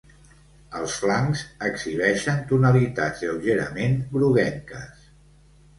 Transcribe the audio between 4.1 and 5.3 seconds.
groguenques.